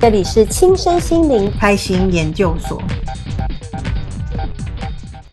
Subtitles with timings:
[0.00, 2.80] 这里是轻身心灵开心研究所。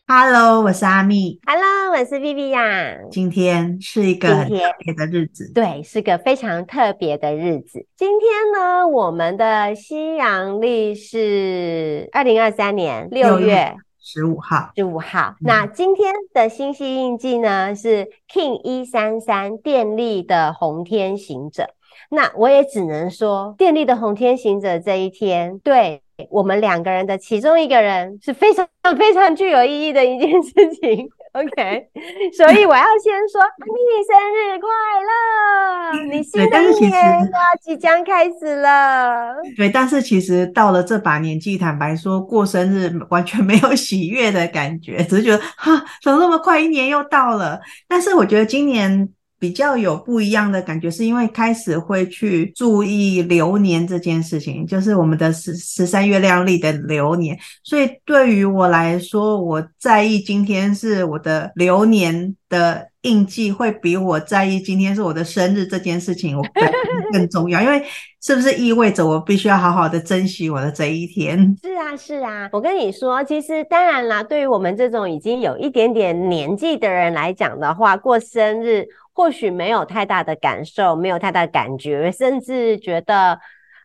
[0.08, 1.40] Hello，我是阿蜜。
[1.46, 3.10] Hello，我是 Viviya。
[3.10, 7.86] 今天是一个很特别的日子，对，是个非常特别的日子。
[7.96, 14.71] 今天呢，我们的西洋历是二零二三年六月十五号。
[14.75, 15.35] 十五号。
[15.39, 21.70] 那今天的星系印记呢，是 King 一三三电力的红天行者。
[22.13, 28.67] 那我也只能说，电力的红天行者这一天，对我们两个人的其中一个人是非常
[28.99, 31.09] 非常具有意义的一件事情。
[31.31, 31.88] OK，
[32.35, 34.67] 所以我要先说，你生日快
[35.07, 36.03] 乐！
[36.13, 39.33] 你新的一年要即将开始了。
[39.55, 47.61] 对，但是其实到了这把年纪，坦白说，过生日完全没有喜悦的感觉，只是觉得哈，怎么那么快，一年又到了？
[47.88, 49.07] 但是我觉得今年。
[49.41, 57.36] 比较有不一样的感觉，是因为开始会去注意流年这件事情，就是我们的十十三月亮历的流年。
[57.64, 67.59] 所以对于我来说，我在意今天是我的流年的印记，会比我在意今天是我的生日这件事情我更更重要。
[67.61, 67.83] 因为
[68.22, 71.58] 是不是意味着我必须要好好的珍惜我的这一天？
[71.64, 72.48] 是啊，是啊。
[72.53, 78.88] 我跟你说，其实当然啦，对于我们这种已经有一点点年纪的人来讲的话，过生日。
[79.14, 83.40] 或许没有太大的感受，没有太大的感觉，甚至觉得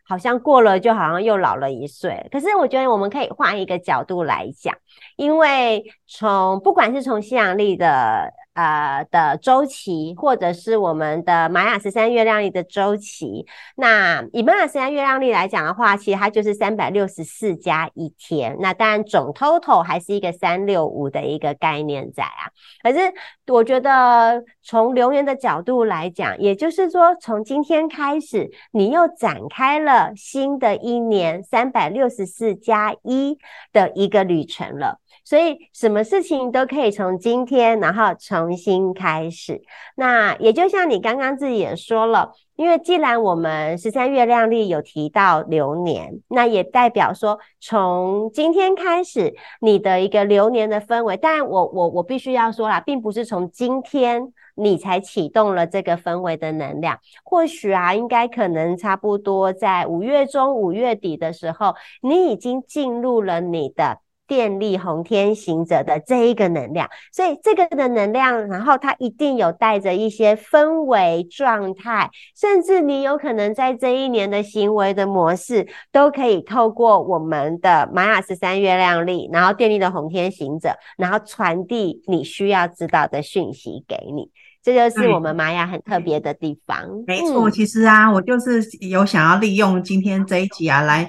[0.07, 2.27] 好像过了就好像又老了一岁。
[2.31, 4.75] 可是我觉得我们可以换一个角度来讲，
[5.15, 8.33] 因为从不管是从西洋历的。
[8.57, 13.45] 呃的周期，或者是我们的玛雅十三月亮历的周期。
[13.75, 18.57] 那以玛雅十三月亮历来讲的话，其实它就是三百六十四加一天。
[18.59, 22.49] 那当然总 total 还是一个三六五的一个概念在啊。
[22.81, 23.13] 可是
[23.45, 33.37] 我觉得从流年的角度来讲，也就是说从今天开始，你又展开了新的一年三百六十四加一
[33.71, 34.99] 的一个旅程了。
[35.27, 39.61] 所以，什么事情都可以从今天，然后重新开始。
[39.97, 51.17] 那也就像你刚刚自己也说了，因为既然我们十三月亮历有提到流年，那也代表说，从今天开始，你的一个流年的氛围。
[51.17, 56.97] 但我我我必须要说啦，并不是从今天你才启动了这个氛围的能量。
[57.25, 63.99] 或许啊，应该可能差不多在五月中、五月底的时候，你已经进入了你的。
[64.27, 84.29] 电力红天行者的这一个能量，所以这个的能量，然后它一定有带着一些氛围状态，甚至你有可能在这一年的行为的模式，都可以透过我们的玛雅十三月亮历，然后电力的红天行者，然后传递你需要知道的讯息给你，
[84.61, 86.77] 这就是我们玛雅很特别的地方。
[87.07, 91.07] 没错，其实啊，我就是有想要利用今天这一集啊来。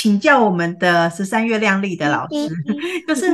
[0.00, 2.48] 请教我们的十三月亮丽的老师，
[3.08, 3.26] 就是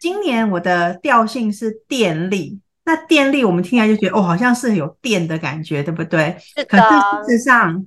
[0.00, 2.60] 今年我的调性是电力。
[2.84, 6.36] 那电力我们听起来就觉得哦，好像是有电的感觉，对不对？
[6.68, 6.84] 可是
[7.26, 7.84] 事实上，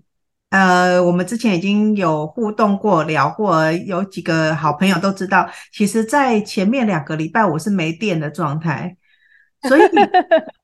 [0.50, 8.98] 呃，我们之前已经有互动过、聊过，有几个好朋友都知道，其实，在前面两个礼拜我是没电的状态，
[9.70, 9.82] 所以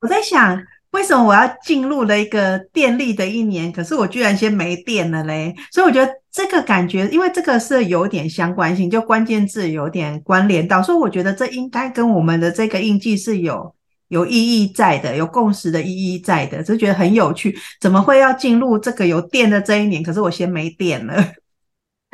[0.01, 0.61] 我在想。
[0.91, 3.69] 为什么我要进入了一个电力的一年？
[3.69, 5.53] 可是我居然先没电了嘞！
[5.69, 13.73] 所以我觉得这个感觉，因为这个是有点相关性，就关键字有点关联到，所以我觉得这应该跟我们的这个印记是有
[14.09, 17.57] 有意义在的，有共识的意义在的，就觉得很有趣。
[17.79, 20.03] 怎么会要进入这个有电的这一年？
[20.03, 21.25] 可是我先没电了。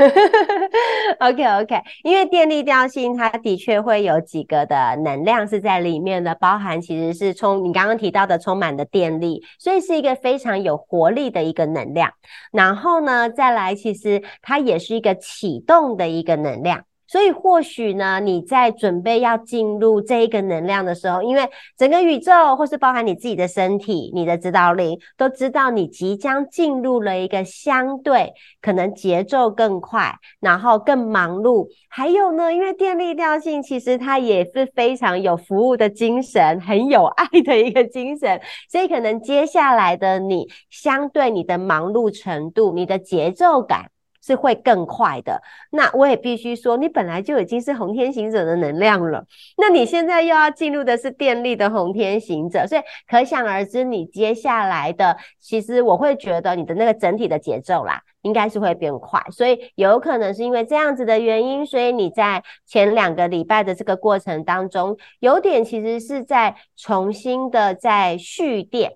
[1.19, 12.11] OK OK，因为电力调性，它的确会有几个的能量是在里面的，包含其实是充你刚刚提到的充满的电力，所以是一个非常有活力的一个能量。
[12.51, 16.83] 然后呢，再来其实它也是一个启动的一个能量。
[17.11, 21.45] 所以或许呢，你在准备要进入这一个能量的时候，因为
[21.77, 31.67] 整个宇宙或是包含你自己的身体、你的指导灵都知道你即将进入了一个相对可能节奏更快，然后更忙碌。
[31.89, 38.39] 还有呢，因为电力调性其实它也是非常有服务的精神，很有爱的一个精神，
[38.69, 43.91] 所以可能接下来的你，相对你的忙碌程度、你的节奏感。
[44.21, 45.41] 是会更快的。
[45.71, 49.25] 那我也必须说，你本来就已经是红天行者的能量了，
[49.57, 59.21] 那你现在又要进入的是电力的红天行者，所以可想而知，你接下来的，其实我会觉得你的那个整体的节奏啦，应该是会变快。
[59.31, 68.91] 所以有可能是因为这样子的原因，所以你在前两个礼拜的这个过程当中，有点其实是在重新的在蓄电。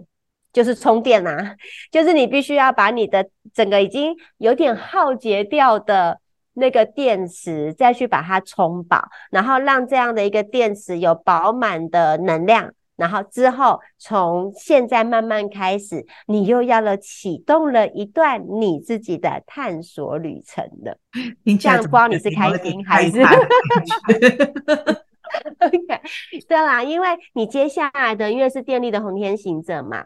[0.56, 1.54] 就是充电啊，
[1.92, 6.18] 就是你必须要把你的整个已经有点耗竭掉的
[6.54, 20.98] 那个电池，再去把它充饱，然后让这样的一个电池有饱满的能量，然后之后从现在慢慢开始，你又要了启动了一段你自己的探索旅程了。
[21.60, 23.22] 这样不知道你是开心还是？
[25.60, 26.02] OK，
[26.48, 30.06] 对啦，因为你接下来的因为是电力的红天行者嘛。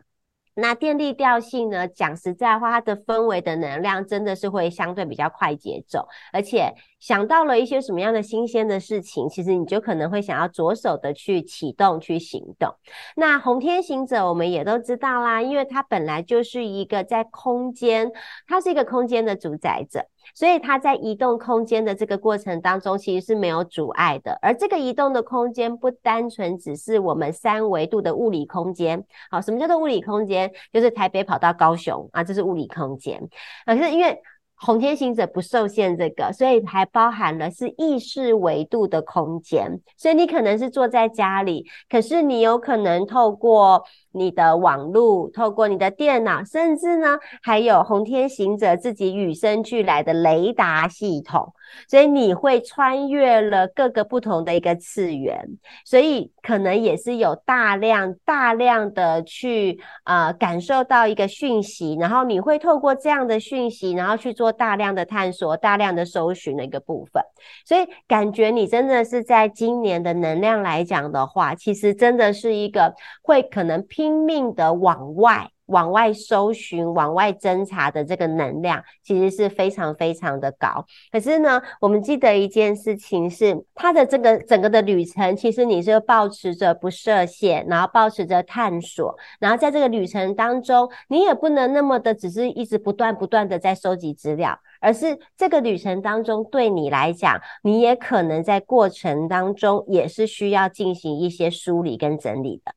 [0.60, 1.88] 那电力调性呢？
[1.88, 12.74] 讲实在话，它的氛围的能量真的是会相对比较快节奏，而且想到了一些什么样的新鲜的事情，其实你就可能会想要着手的去启动、去行动。
[13.16, 18.12] 那红天行者我们也都知道啦，因为它本来就是一个在空间，
[18.48, 20.06] 它是一个空间的主宰者。
[20.34, 24.38] 所以它在移动空间的这个过程当中，其实是没有阻碍的。
[24.42, 29.04] 而这个移动的空间不单纯只是我们三维度的物理空间。
[29.30, 30.52] 好，什么叫做物理空间？
[30.72, 33.22] 就是台北跑到高雄啊，这是物理空间。
[33.66, 34.20] 可是因为
[34.62, 39.80] 红天行者不受限这个，所以还包含了是意识维度的空间。
[39.96, 51.54] 所以你可能是坐在家里，可是你有可能透过你的网络，透过你的电脑，甚至呢，还有红天行者自己与生俱来的雷达系统。
[51.88, 55.40] 所以你会穿越了各个不同的一个次元，
[55.86, 67.22] 所以可能也是有大量大量的去呃感受到一个讯息，然后你会透过这样的讯息，然后去做大量的探索、大量的搜寻的一个部分。
[67.64, 72.92] 所以感觉你真的是在今年的能量来讲的话，其实真的是一个
[73.22, 75.50] 会可能拼命的往外。
[75.70, 80.84] 往外搜寻、往外侦查的这个能量，其实是非常非常的高。
[81.12, 102.74] 可是呢，我们记得一件事情是，它的这个整个的旅程，其实你是抱持着不设限，然后抱持着探索，然后在这个旅程当中，你也不能那么的只是一直不断不断的在收集资料，而是这个旅程当中对你来讲，你也可能在过程当中也是需要进行一些梳理跟整理的。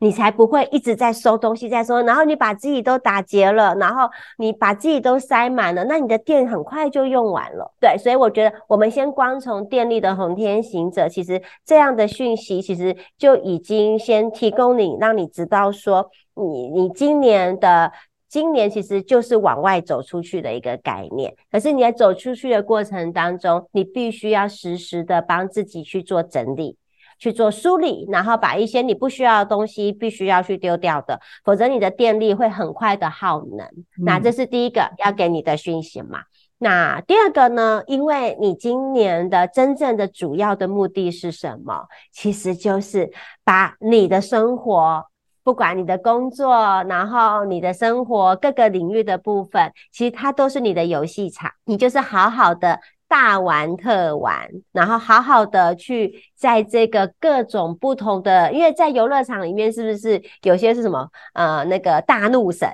[0.00, 7.74] 你才不会一直在收东西，在收，然后你把自己都打结了，然后你把自己都塞满了，那你的电很快就用完了。
[7.80, 17.92] 对，所以我觉得我们先光从电力的红天行者，其实这样的讯息其实就已经先提供你，让你知道说你你今年的
[18.28, 21.34] 今年其实就是往外走出去的一个概念。
[21.50, 26.76] 可是你在走出去的过程当中，你必须要时时的帮自己去做整理。
[27.18, 33.66] 去做梳理，然后把一些你不需要的东西必须要去丢掉的，否则你的电力会很快的耗能。
[33.66, 34.04] 嗯。
[34.04, 36.20] 那这是第一个要给你的讯息嘛。
[36.58, 37.82] 那第二个呢？
[37.86, 41.86] 因为你今年的真正的主要的目的是什么？
[42.10, 43.10] 其实就是
[43.44, 45.04] 把你的生活，
[45.44, 46.54] 不管你的工作，
[46.88, 52.80] 然后你的生活各个领域的部分，其实它都是你的游戏场，你就是好好的。
[53.08, 62.68] 大玩特玩，然后好好的去在这个各种不同的，因为在游乐场里面是不是有些是什么呃那个大怒神，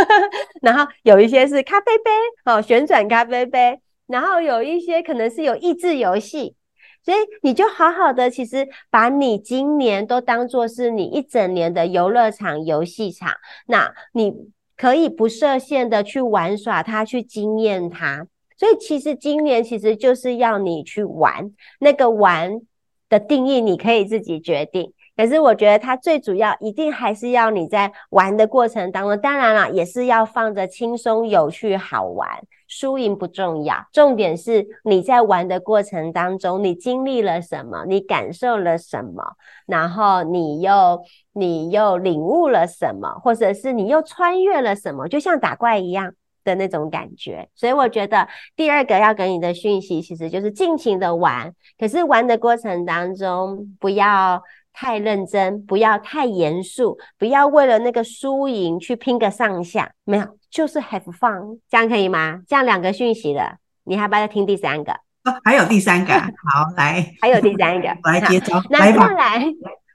[0.60, 2.10] 然后有一些是咖啡杯
[2.44, 6.54] 哦，旋转咖啡杯，然后有一些可能是有益智游戏，
[7.02, 13.32] 所以你就好好的，其实把你今年都当作是你一整年的游乐场游戏场，
[13.66, 14.34] 那你
[14.76, 18.26] 可以不设限的去玩耍它，去经验它。
[18.62, 22.60] 所以其实今年其实就是要你去玩，那个玩
[23.08, 24.92] 的定义你可以自己决定。
[25.16, 32.28] 可是我觉得它最主要一定还是要你在玩的过程当中，当然了，也是要放着轻松、有趣、好玩，
[32.68, 39.24] 输赢不重要，重点是你在玩的过程当中，你经历了什么，你感受了什么，
[39.66, 46.14] 然后你又你又领悟了什么，或者是你又穿越了什么，就像打怪一样。
[46.44, 51.52] 的那种感觉，所以我觉得第二个要给你的讯息，其实就是尽情的玩。
[51.78, 59.92] 可是玩的过程当中，不要太认真，不要太严肃，不要为了那个输赢去拼个上下。
[60.04, 62.40] 没有，就是 have fun，这样可以吗？
[62.46, 64.92] 这样两个讯息了，你还不要再听第三个？
[65.24, 69.44] 哦，还有第三个，好来，还有第三个， 我来接招，那再来。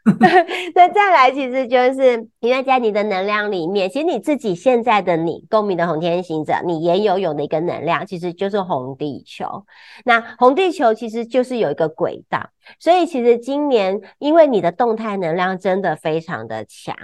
[0.74, 9.66] 那再来，其实就是因为在你的能量里面，其实你自己现在的你，共鸣的红天行者，你也有有的一个能量，其实就是红地球。
[10.06, 12.50] 那红地球其实就是有一个轨道，
[12.80, 16.96] 所以其实今年因为你的动态能量真的非常的强。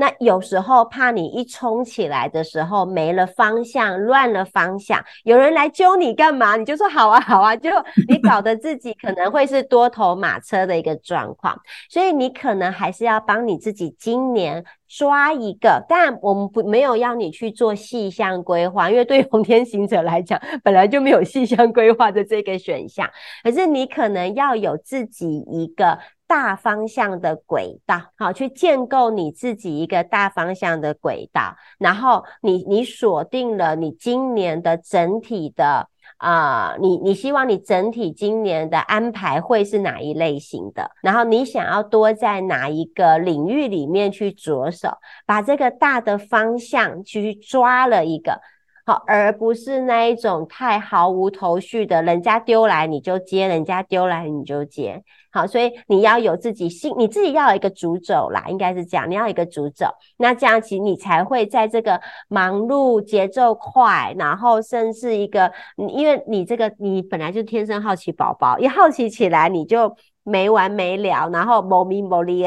[0.00, 6.54] 那有时候怕你一冲起来的时候没了方向，乱了方向，有人来揪你干嘛？
[6.54, 7.68] 你就说好啊好啊，就
[8.06, 23.08] 你搞得自己可能会是多头马车的一个状况，所以你可能还是要帮你自己今年抓一个，但我们不没有要你去做细项规划，因为对红天行者来讲，本来就没有细项规划的这个选项。
[23.42, 35.88] 可是你可能要有自己一个大方向的轨道，好，去建构你自己一个大方向的轨道，然后你你锁定了你今年的整体的。
[36.18, 40.90] 啊、你你希望你整体今年的安排会是哪一类型的？
[41.00, 44.90] 然后你想要多在哪一个领域里面去着手，
[45.24, 48.40] 把这个大的方向去抓了一个。
[48.84, 55.04] 好，而不是那一种太毫无头绪的，人家丢来你就接，人家丢来你就接。
[55.30, 72.44] 好，所以你要有自己心，你自己要有一个主轴啦，应该是这样，你要有一个主轴，那这样其实你才会在这个忙碌、节奏快，然后甚至一个，因为你这个你本来就天生好奇宝宝，一好奇起来你就没完没了，然后某名某利。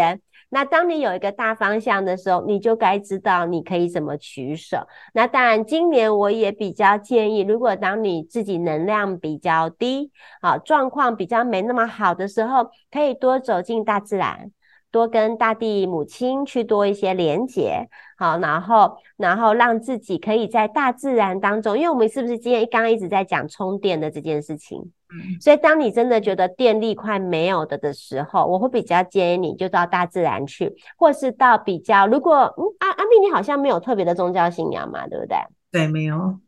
[0.53, 4.85] 那当你有一个大方向的时候，你就该知道你可以怎么取舍。
[5.13, 14.51] 那当然，今年我也比较建议，如果当你自己能量比较低，啊，状况比较没那么好的时候，可以多走进大自然，
[14.91, 24.91] 多跟大地母亲去多一些连接，好，然后然后让自己可以在大自然当中，因为我们是不是今天刚刚一直在讲充电的这件事情？
[25.39, 35.37] 所以，当你真的觉得电力快没有的的时候，我会比较建议你就到大自然去，或是到比较，如果嗯，阿阿蜜，你好像没有特别的宗教信仰嘛，对不对？
[35.71, 36.39] 对，没有。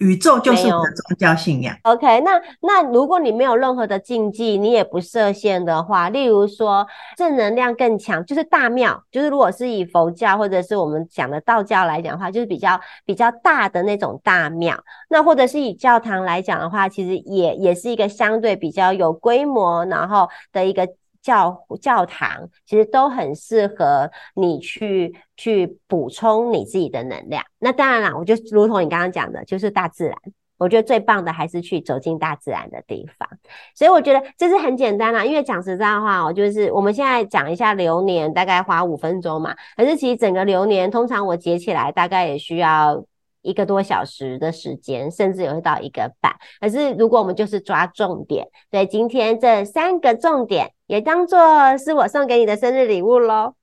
[0.00, 1.74] 宇宙就是我的宗教信仰。
[1.84, 14.76] OK，那那如果你没有任何的禁忌，你也不设限的话，例如说正能量更强，就是大庙，就是如果是以佛教或者是我们讲的道教来讲的话，就是比较比较大的那种大庙。
[15.08, 20.88] 那或者是以教堂来讲的话，其实也也是一个相对比较有规模，然后的一个。
[21.22, 27.44] 教教堂其实都很适合你去去补充你自己的能量。
[27.58, 30.16] 那当然啦，我就如同你刚刚讲的，就是大自然。
[30.58, 33.28] 我觉得最棒的还是去走进大自然的地方。
[33.74, 39.54] 所以我觉得这是很简单啦，因为讲实在话，我就是我们现在讲一下流年，大概花五分钟嘛。
[39.76, 43.04] 可是其实整个流年，通常我结起来大概也需要。
[43.42, 46.32] 一个多小时的时间，甚至也会到一个半。
[46.60, 51.38] 可是如果我们就是抓重点，对，今天这三个重点也当做
[51.78, 53.54] 是我送给你的生日礼物喽。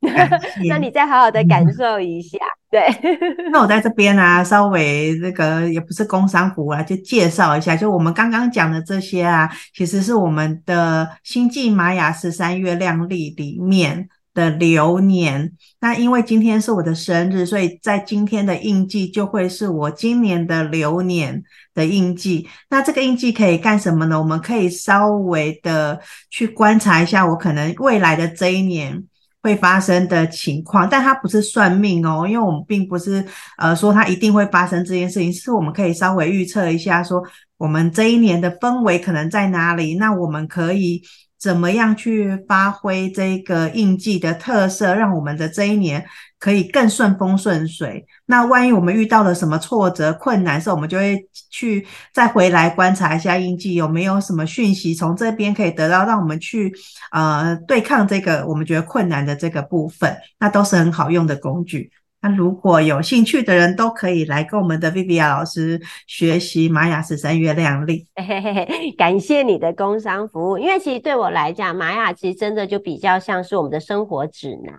[0.70, 2.38] 那你再好好的感受一下。
[2.38, 2.88] 嗯、对，
[3.52, 14.10] 那我在这边啊，稍微那个也不是工商服务啊，就介绍一下，就我们刚刚讲的这些啊，其实是我们的星际玛雅十三月亮历里面。
[14.38, 21.42] 的流年，那因为今天是我的生日，所以在今天的印记就会是我今年的流年
[21.74, 22.48] 的印记。
[22.70, 24.20] 那这个印记可以干什么呢？
[24.20, 29.04] 我们可以稍微的去观察一下我可能未来的这一年
[29.42, 33.26] 会发生的情况，但它不是算命哦，因为我们并不是
[33.58, 37.24] 呃说它一定会发生这件事情，是我们可以稍微预测一下，说
[37.58, 41.02] 我们这一年的氛围可能在哪里，那我们可以。
[41.40, 46.04] 怎么样去发挥这个印记的特色，让我们的这一年
[46.40, 48.06] 可以更顺风顺水？
[48.26, 56.74] 那万一我们遇到了什么挫折、困难时候，我们就会去再回来观察一下印记有没有什么讯息从这边可以得到，让我们去
[57.12, 61.92] 呃对抗这个我们觉得困难的这个部分，那都是很好用的工具。
[62.20, 68.08] 那如果有兴趣的人都可以来跟我们的 Vivian 老师学习玛雅十三月亮历。
[68.16, 74.76] 嘿嘿嘿，感谢你的工商服务，因为其实对我来讲，玛雅其实真的就比较像是我们的生活指南，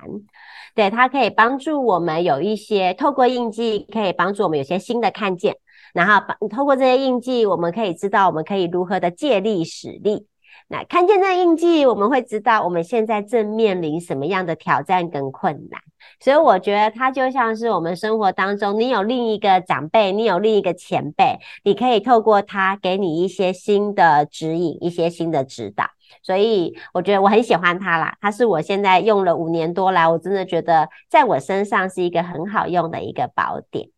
[0.74, 5.54] 对，它可以帮助我们有一些透过印记，可以帮助我们有些新的看见，
[5.94, 10.26] 然后透过这些印记，我们可以知道我们可以如何的借力使力。
[10.70, 15.80] 那看见那印记，我们会知道我们现在正面临什么样的挑战跟困难。
[16.20, 25.86] 所以我觉得它就像是我们生活当中，你有另一个长辈，你有另一个前辈，你可以透过他给你一些新的指引，一些新的指导。
[26.22, 33.88] 所以我觉得我很喜欢它啦，它是我现在用了五年多来，我真的觉得在我身上是一个很好用的一个宝典。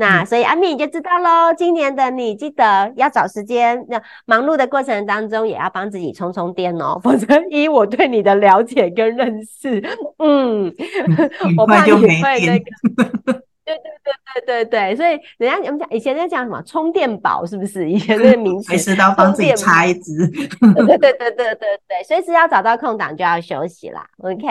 [0.00, 9.78] 那所以阿米你就知道喽，今年的你记得要找时间，那忙碌的过程当中也要帮自己充充电哦， 否则以我对你的了解跟认识，
[10.18, 10.74] 嗯，
[11.58, 12.08] 我怕你会
[12.46, 12.64] 那个，
[13.62, 17.90] 对对对对对对，所以人家我们讲以前在讲什么充电宝是不是？
[17.90, 24.46] 以前那个名词，随时都要帮自己插一支，对对对对对对，随时要找到空档就要休息啦，OK。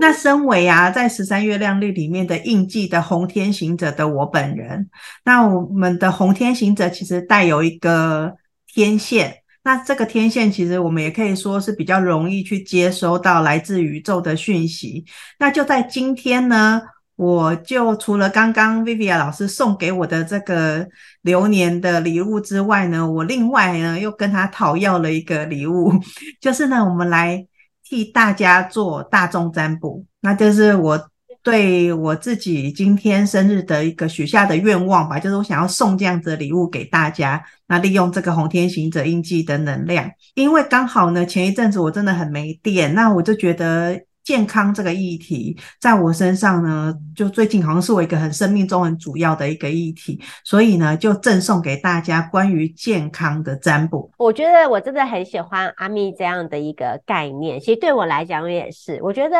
[0.00, 4.88] 那身为啊，在十三月亮历里面的印记的红天行者的我本人，
[5.24, 8.34] 那我们的红天行者其实带有一个
[8.66, 15.04] 天线，那这个天线其实我们也可以说是比较容易去接收到来自宇宙的讯息。
[15.38, 16.82] 那就在今天呢，
[17.16, 20.86] 我就除了刚刚 Vivian 老师送给我的这个
[21.22, 25.92] 流年的礼物之外呢，我另外呢又跟他讨要了一个礼物，
[26.40, 27.46] 就是呢，我们来
[27.84, 31.08] 替大家做大众占卜，那就是我
[31.42, 44.00] 对我自己今天生日的一个许下的愿望吧，就是我想要送这样子的礼物给大家，那利用这个红天行者印记的能量，因为刚好呢前一阵子我真的很没电，那我就觉得。
[44.24, 54.10] 健康这个议题，在我身上呢，就最近好像是我一个很生命中很主要的一个议题，所以呢，就赠送给大家关于健康的占卜。
[54.16, 59.36] 我觉得我真的很喜欢阿咪这样的一个概念，其实对我来讲也是，我觉得。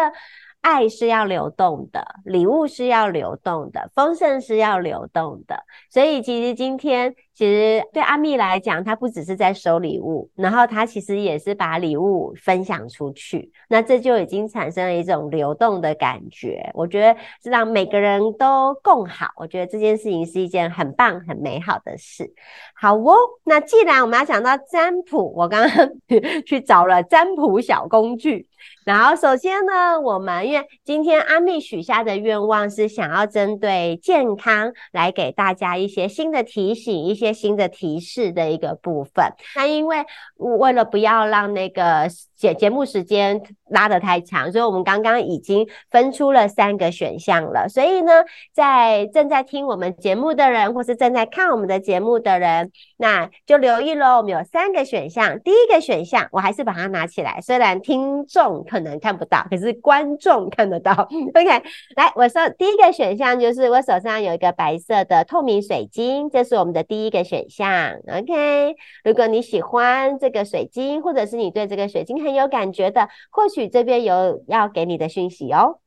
[0.64, 5.62] 爱是要流动的，礼物是要流动的，丰盛是要流动的。
[5.90, 13.52] 所以其实今天，其实对阿蜜来讲，她不只是在收礼物，然后她其实也是把礼物分享出去。
[13.68, 16.71] 那这就已经产生了一种流动的感觉。
[16.73, 19.28] 我觉得是让每个人都共好。
[19.37, 22.33] 我觉得这件事情是一件很棒、很美好的事。
[22.75, 25.90] 好哦，那既然我们要讲到占卜，我刚刚
[26.47, 28.49] 去找了占卜小工具。
[28.85, 30.47] 然后，首先呢，我们
[30.84, 39.25] 今天阿蜜许下的愿望是想要针对健康来给大家一些新的提醒、一些新的提示的一个部分。
[39.56, 40.04] 那因为
[40.37, 43.40] 为了不要让那个节节目时间
[43.75, 47.69] 拉得太长，所以我们刚刚已经分出了三个选项了。
[47.69, 48.12] 所以呢，
[48.54, 54.16] 在正在听我们节目的人，或是正在看我们的节目的人，那就留意喽。
[54.16, 58.54] 我们有三个选项，第一个选项我还是把它拿起来，虽然听众。
[58.71, 60.93] 可能看不到，可是观众看得到。
[61.35, 61.49] OK，
[61.97, 67.93] 来，我说第一个选项就是我手上有一个白色的透明水晶，这是我们的第一个选项。
[68.07, 75.80] OK，如果你喜欢这个水晶，或者是你对这个水晶很有感觉的，或许这边有要给你的讯息哦。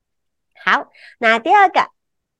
[0.65, 0.87] 好，
[1.19, 1.81] 那第二个。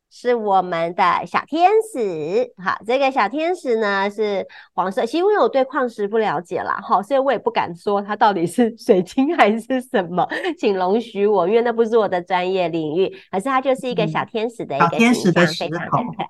[0.09, 5.05] 是我们的小天使，好，这个小天使呢是黄色。
[5.05, 10.25] 其实因为我对矿石不了解啦，好，所以我也不敢说它到底是水晶还是什么，
[10.57, 13.13] 请容许我，因为那不是我的专业领域。
[13.29, 16.27] 可是它就是一个小天使的一个形象，非常的可爱。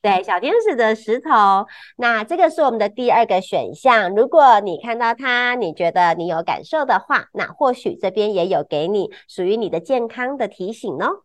[0.00, 1.66] 对，小天使的石头。
[1.96, 4.14] 那这个是我们的第二个选项。
[4.14, 11.22] 如果你看到它，你觉得你有感受的话，那或许这边也有给你属于你的健康的提醒哦。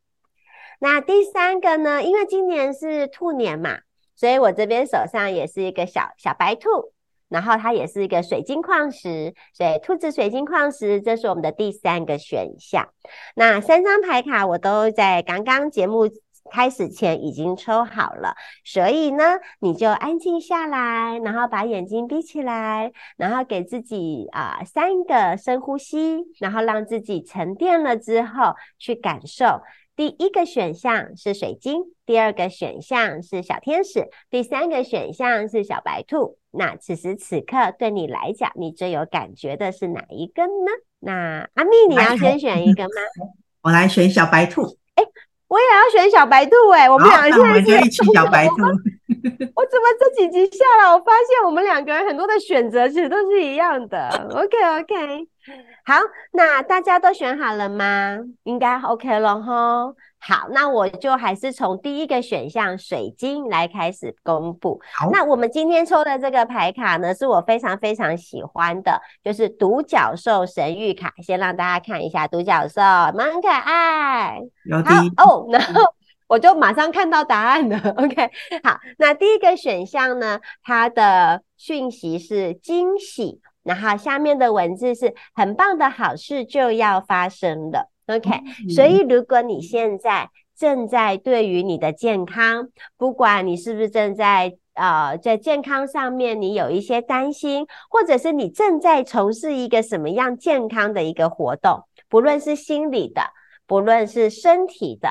[0.80, 2.04] 那第三个呢？
[2.04, 3.80] 因为今年是兔年嘛，
[4.16, 6.94] 所以我这边手上也是一个小小白兔，
[7.30, 12.90] 然后它也是一个水晶矿石，所以兔子水晶矿石，这是我们的第三个选项。
[13.36, 16.08] 那三张牌卡我都在刚刚节目
[16.50, 19.24] 开始前已经抽好了，所以呢，
[19.60, 29.62] 你就安静下来，然后把眼睛闭起来，然后给自己啊、呃、三个深呼吸，然后让自己沉淀了之后去感受。
[29.96, 36.38] 第一个选项是水晶，第二个选项是小天使，第三个选项是小白兔。
[36.52, 40.72] 那此时此刻对你来讲，你最有感觉的是哪一个呢？
[41.00, 42.90] 那阿蜜，你要先选一个吗？
[43.64, 44.78] 我来选小白兔。
[44.94, 45.04] 哎，
[45.48, 48.56] 我也要选小白兔哎、欸，我们两个现在是一起小白兔。
[49.56, 54.10] 我怎么这几集下来，我发现我们两个人很多的选择其实都是一样的。
[54.34, 55.28] OK OK。
[55.86, 55.96] 好，
[56.34, 58.18] 那大家都选好了吗？
[58.44, 59.94] 应该 OK 了哈。
[60.20, 64.82] 好，那我就还是从第一个选项水晶来开始公布。
[64.94, 71.14] 好，那我们今天抽的这个牌卡呢，是我非常非常喜欢的，就是独角兽神谕卡。
[71.24, 72.82] 先让大家看一下独角兽，
[73.16, 74.42] 蛮可爱。
[75.16, 75.82] 好哦，然后
[76.28, 77.94] 我就马上看到答案了。
[77.98, 78.30] OK，
[78.64, 83.42] 好，那第一个选项呢，它的讯息是惊喜。
[83.64, 88.70] 然后下面的文字是很棒的好事就要发生了，OK、嗯。
[88.70, 103.22] 所以如果你现在正在对于你的健康，不管你是不是正在呃在健康上面你有一些担心，或者是你正在从事一个什么样健康的一个活动，不论是心理的，
[103.66, 105.10] 不论是身体的。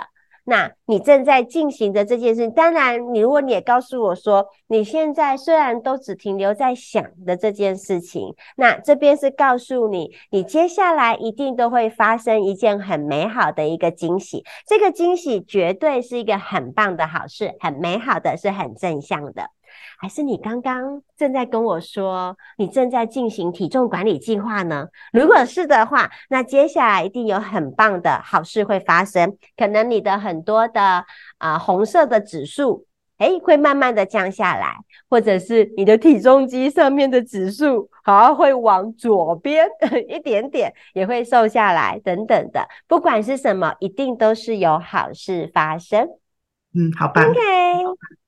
[0.49, 19.51] 那你正在进行的这件事，当然，你如果你也告诉我说，你现在虽然都只停留在想的这件事情，那这边是告诉你，你接下来一定都会发生一件很美好的一个惊喜，这个惊喜绝对是一个很棒的好事，很美好的，是很正向的。
[19.99, 24.87] 还是你刚刚正在跟我说，你正在进行体重管理计划呢？
[25.13, 29.37] 如果是的话，那接下来一定有很棒的好事会发生。
[29.57, 31.05] 可能你的很多的
[31.39, 32.87] 啊、红色的指数
[33.19, 34.77] 诶，会慢慢的降下来，
[35.09, 39.67] 或者是你的体重机上面的指数好会往左边
[40.09, 42.69] 一点点，也会瘦下来，等等的。
[42.87, 46.07] 不管是什么，一定都是有好事发生。
[46.77, 47.23] 嗯，好吧。
[47.25, 47.41] OK，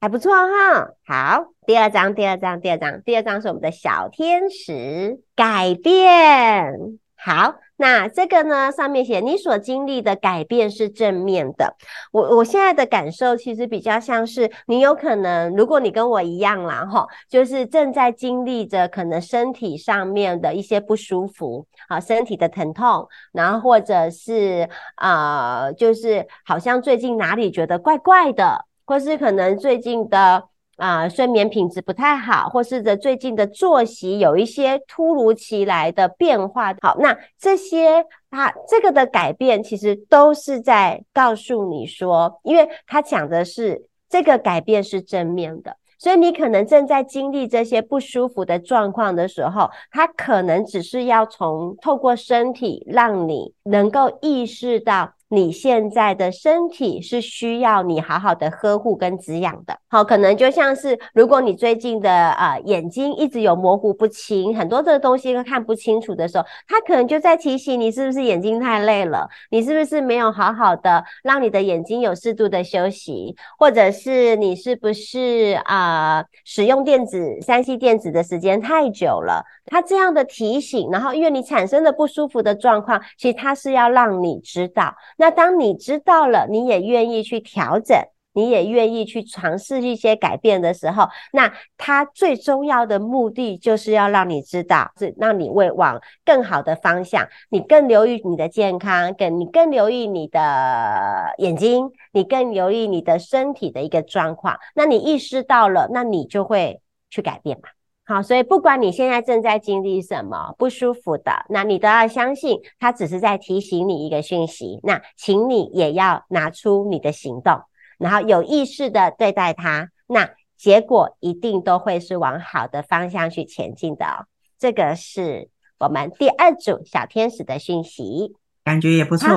[0.01, 0.89] 还不错哈。
[1.07, 6.73] 好，第二张，第二张，第二张，第二张是我们的小天使改变。
[7.15, 7.57] 好。
[7.79, 11.77] 那这个呢，上面写你所经历的改变是正面的。
[12.11, 30.45] 我我现在的感受其实比较像是，你有可能，如果你跟我一样啦，齁，就是正在经历着可能身体上面的一些不舒服，啊，身体的疼痛，然后或者是啊、呃，就是好像最近哪里觉得怪怪的，或是可能最近的。
[30.79, 36.73] 啊、睡眠品质不太好，或是的最近的作息有一些突如其来的变化。
[36.81, 55.13] 好，那这些啊，这个的改变其实都是在告诉你说，因为他讲的是这个改变是正面的，所以你可能正在经历这些不舒服的状况的时候，它可能只是要从透过身体让你能够意识到。
[55.29, 84.95] 你现在的身体是需要你好好的呵护跟滋养的，好，可能就像是如果你最近的呃眼睛一直有模糊不清，很多的东西都看不清楚的时候，它可能就在提醒你是不是眼睛太累了，你是不是没有好好的让你的眼睛有适度的休息，或者是你是不是啊、使用电子三 C 电子的时间太久了，它这样的提醒，然后因为你产生的不舒服的状况，其实它是要让你知道。
[85.17, 87.97] 那当你知道了，你也愿意去调整，
[88.33, 104.57] 你也愿意去尝试一些改变的时候，那它最重要的目的就是要让你知道，是让你为往更好的方向，你更留意你的健康，更你更留意你的眼睛，你更留意你的身体的一个状况。
[104.75, 107.69] 那你意识到了，那你就会去改变嘛。
[108.09, 114.81] 好，所以不管你现在正在经历什么不舒服的，那你都要相信，它只是在提醒你一个讯息。
[114.83, 117.61] 那请你也要拿出你的行动，
[117.99, 124.25] 然后有意识的对待它，那结果一定都会是往好的方向去前进的哦。
[124.59, 129.29] 这个是我们第二组小天使的讯息，感觉也不错。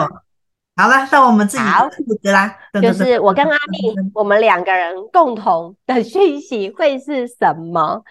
[0.77, 1.63] 好了，到我们自己
[2.07, 2.55] 负责啦。
[2.81, 8.01] 就是我跟阿蜜，我们两个人共同的讯息会是什么？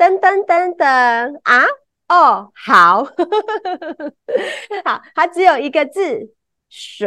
[0.00, 1.62] 噔噔噔噔啊！
[2.08, 3.04] 哦，好，
[4.82, 6.32] 好，它只有一个字，
[6.70, 7.06] 水，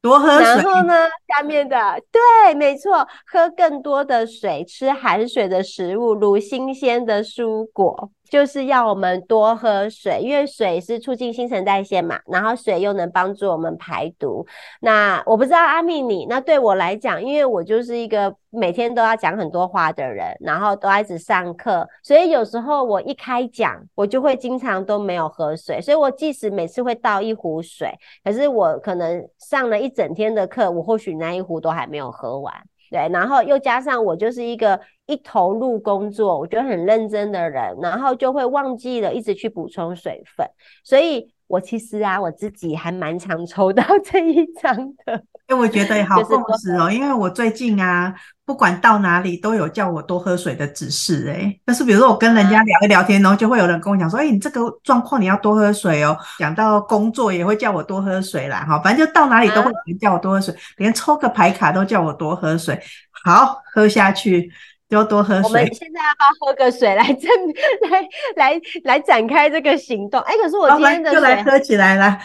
[0.00, 0.42] 多喝水。
[0.42, 1.76] 然后呢，下面的
[2.10, 8.10] 对，没错，喝更多的水，吃含水的食物，如新鲜的蔬果。
[8.30, 14.46] 就是要我们多喝水，因为水是促进新陈代谢嘛，然后水又能帮助我们排毒。
[14.80, 25.80] 那我不知道阿蜜你，那对我来讲，因为我就是一个每天都要讲很多话的人，然后都要一直上课，所以有时候我一开讲，我就会经常都没有喝水。
[25.80, 32.54] 所以我即使每次会倒一壶水，可是我可能上了一整天的课，我或许那一壶都还没有喝完。
[32.90, 40.46] 对，然后又加上我就是一个一投入工作，我觉得很认真的人，然后就会忘记了一直去补充水分，
[40.82, 44.76] 所以我其实啊，我自己还蛮常抽到 这一张
[45.06, 45.24] 的。
[45.50, 48.14] 因为我觉得好共识哦，因为我最近啊，
[48.46, 51.60] 不管到哪里都有叫我多喝水的指示诶。
[51.64, 56.16] 但是比如说我跟人家聊一聊天，然后就会有人跟我讲说，哎，你这个状况你要多喝水哦。
[56.38, 62.80] 讲到工作也会叫我多喝水啦，哈，反正就到哪里都会有人叫我多喝水，连抽个牌卡都叫我多喝水。
[63.24, 64.52] 好，喝下去
[64.88, 65.42] 就多喝水。
[65.42, 67.28] 我们现在要不要喝个水来证
[67.90, 70.20] 来来来展开这个行动？
[70.20, 72.20] 哎，可是我今天的水就来喝起来了。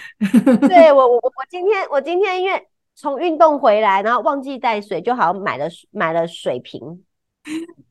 [0.69, 2.63] 对我我我今天我今天因为。
[2.95, 6.79] 从运动回来，然后忘记带水，就好像买了买了水瓶。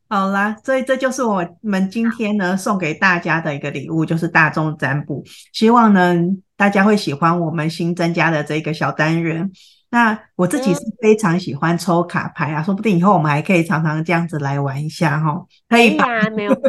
[0.09, 5.23] 好啦，所以这就是我们今天呢送给大家的一个礼物，就是大众占卜。
[5.53, 6.15] 希望呢
[6.57, 9.51] 大家会喜欢我们新增加的这个小单元。
[9.91, 15.45] 那我自己是非常喜欢抽卡牌啊，嗯、说不定以后我们还可以常常这样子来玩一下哈。
[15.69, 16.05] 可以吧？
[16.05, 16.63] 啊、没有问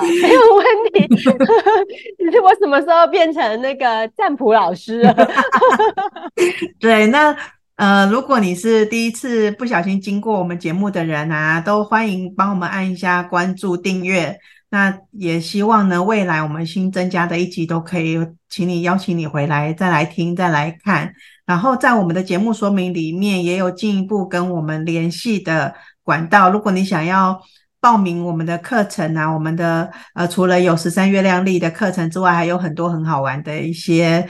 [0.22, 1.08] 没有问题。
[2.42, 5.14] 我什么时候变成那个占卜老师了？
[6.80, 7.36] 对，那。
[7.76, 14.38] 呃，如果你是第一次不小心经过我们节目的人啊，都欢迎帮我们按一下关注、订阅。
[14.70, 18.16] 那也希望呢，未来我们新增加的一集都可以，
[18.48, 21.12] 请你邀请你回来再来听、再来看。
[21.44, 26.48] 然后在我们的节目说明里面也有进一步跟我们联系的管道。
[26.50, 27.40] 如果你想要
[27.84, 34.26] 报名我们的课程啊，我们的呃，除了有十三月亮历的课程之外，还有很多很好玩的一些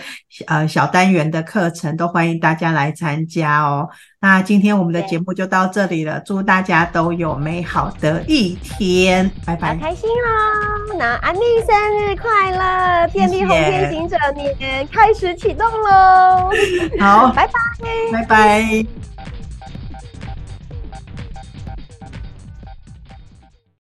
[0.49, 3.89] 呃小单元的课程，都欢迎大家来参加哦。
[4.21, 9.77] 那今天我们的节目就到这里了，祝大家都有美好的一天，拜拜！
[9.77, 13.07] 好开心哦，那安妮生日快乐！
[13.13, 16.51] 电力红天行者年开始启动喽！
[16.99, 17.53] 好，拜拜，
[18.11, 18.85] 拜拜。